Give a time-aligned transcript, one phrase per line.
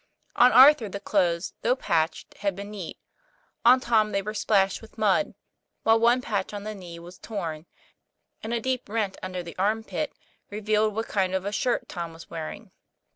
[0.35, 2.97] On Arthur the clothes, though patched, had been neat;
[3.63, 5.35] on Tom they were splashed with mud,
[5.83, 7.67] while one patch on the knee was torn,
[8.41, 10.11] and a deep rent under the armpit
[10.49, 12.71] revealed what kind of a shirt Tom was wear ing.